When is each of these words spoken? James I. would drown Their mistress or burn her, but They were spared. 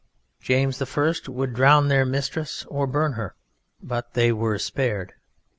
James 0.41 0.81
I. 0.81 1.13
would 1.27 1.53
drown 1.53 1.87
Their 1.87 2.07
mistress 2.07 2.65
or 2.69 2.87
burn 2.87 3.13
her, 3.13 3.35
but 3.83 4.15
They 4.15 4.31
were 4.31 4.57
spared. 4.57 5.13